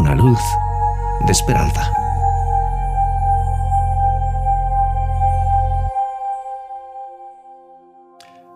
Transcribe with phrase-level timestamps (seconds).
[0.00, 0.40] una luz
[1.26, 1.92] de esperanza.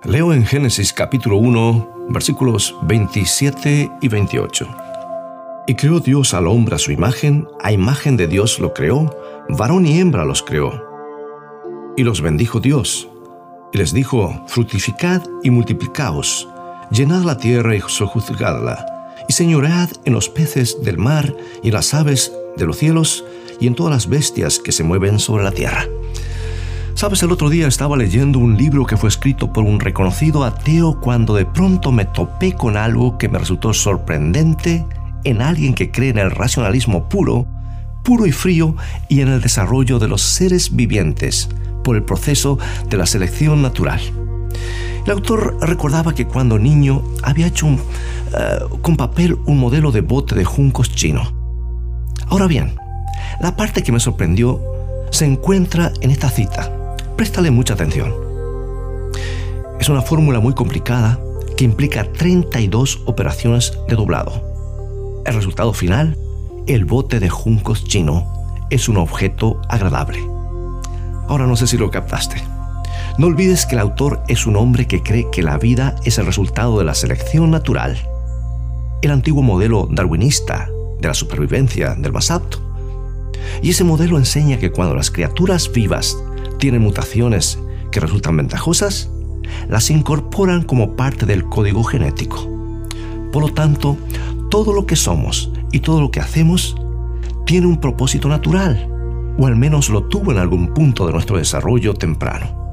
[0.04, 4.66] Leo en Génesis capítulo 1, versículos 27 y 28.
[5.66, 9.14] Y creó Dios al hombre a su imagen, a imagen de Dios lo creó,
[9.50, 10.82] varón y hembra los creó.
[11.94, 13.06] Y los bendijo Dios,
[13.70, 16.48] y les dijo, fructificad y multiplicaos,
[16.90, 18.93] llenad la tierra y sojuzgadla,
[19.28, 23.24] y señoread en los peces del mar y en las aves de los cielos
[23.60, 25.86] y en todas las bestias que se mueven sobre la tierra.
[26.94, 31.00] Sabes, el otro día estaba leyendo un libro que fue escrito por un reconocido ateo
[31.00, 34.86] cuando de pronto me topé con algo que me resultó sorprendente
[35.24, 37.46] en alguien que cree en el racionalismo puro,
[38.04, 38.76] puro y frío
[39.08, 41.48] y en el desarrollo de los seres vivientes
[41.82, 42.58] por el proceso
[42.88, 44.00] de la selección natural.
[45.04, 47.78] El autor recordaba que cuando niño había hecho eh,
[48.80, 51.22] con papel un modelo de bote de juncos chino.
[52.28, 52.76] Ahora bien,
[53.40, 54.60] la parte que me sorprendió
[55.10, 56.96] se encuentra en esta cita.
[57.16, 58.14] Préstale mucha atención.
[59.78, 61.20] Es una fórmula muy complicada
[61.56, 64.42] que implica 32 operaciones de doblado.
[65.26, 66.16] El resultado final,
[66.66, 68.26] el bote de juncos chino,
[68.70, 70.18] es un objeto agradable.
[71.28, 72.53] Ahora no sé si lo captaste.
[73.16, 76.26] No olvides que el autor es un hombre que cree que la vida es el
[76.26, 77.96] resultado de la selección natural.
[79.02, 80.68] El antiguo modelo darwinista
[81.00, 82.58] de la supervivencia del más apto.
[83.62, 86.18] Y ese modelo enseña que cuando las criaturas vivas
[86.58, 87.60] tienen mutaciones
[87.92, 89.10] que resultan ventajosas,
[89.68, 92.48] las incorporan como parte del código genético.
[93.30, 93.96] Por lo tanto,
[94.50, 96.74] todo lo que somos y todo lo que hacemos
[97.46, 98.88] tiene un propósito natural,
[99.38, 102.63] o al menos lo tuvo en algún punto de nuestro desarrollo temprano.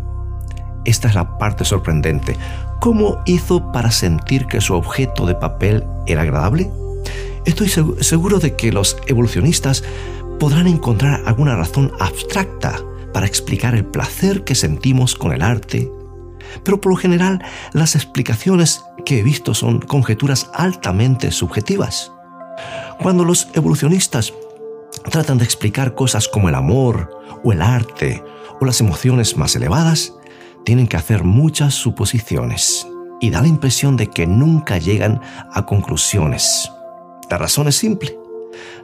[0.85, 2.37] Esta es la parte sorprendente.
[2.79, 6.71] ¿Cómo hizo para sentir que su objeto de papel era agradable?
[7.45, 9.83] Estoy seguro de que los evolucionistas
[10.39, 12.79] podrán encontrar alguna razón abstracta
[13.13, 15.91] para explicar el placer que sentimos con el arte,
[16.63, 17.43] pero por lo general
[17.73, 22.11] las explicaciones que he visto son conjeturas altamente subjetivas.
[23.01, 24.33] Cuando los evolucionistas
[25.09, 27.09] tratan de explicar cosas como el amor
[27.43, 28.23] o el arte
[28.59, 30.13] o las emociones más elevadas,
[30.65, 32.87] tienen que hacer muchas suposiciones
[33.19, 35.21] y da la impresión de que nunca llegan
[35.53, 36.71] a conclusiones.
[37.29, 38.17] La razón es simple.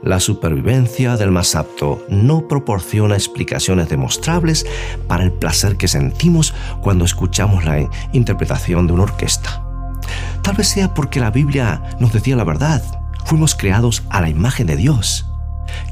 [0.02, 4.64] La supervivencia del más apto no proporciona explicaciones demostrables
[5.06, 9.62] para el placer que sentimos cuando escuchamos la interpretación de una orquesta.
[10.42, 12.82] Tal vez sea porque la Biblia nos decía la verdad.
[13.26, 15.26] Fuimos creados a la imagen de Dios,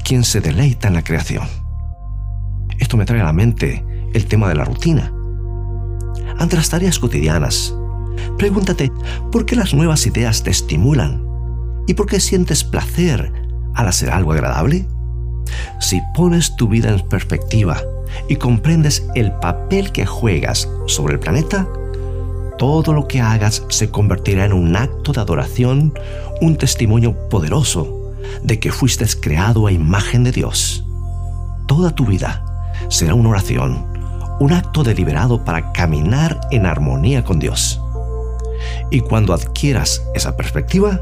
[0.03, 1.47] quien se deleita en la creación.
[2.79, 5.11] Esto me trae a la mente el tema de la rutina.
[6.39, 7.73] Ante las tareas cotidianas,
[8.37, 8.91] pregúntate
[9.31, 11.23] por qué las nuevas ideas te estimulan
[11.87, 13.31] y por qué sientes placer
[13.73, 14.87] al hacer algo agradable.
[15.79, 17.81] Si pones tu vida en perspectiva
[18.27, 21.67] y comprendes el papel que juegas sobre el planeta,
[22.57, 25.93] todo lo que hagas se convertirá en un acto de adoración,
[26.41, 30.83] un testimonio poderoso de que fuiste creado a imagen de Dios.
[31.67, 32.43] Toda tu vida
[32.89, 33.85] será una oración,
[34.39, 37.81] un acto deliberado para caminar en armonía con Dios.
[38.91, 41.01] Y cuando adquieras esa perspectiva,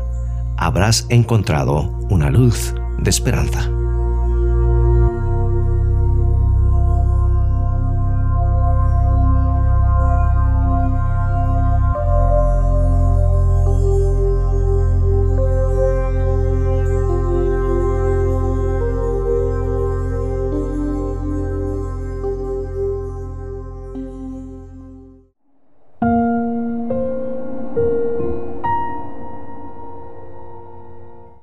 [0.57, 3.69] habrás encontrado una luz de esperanza.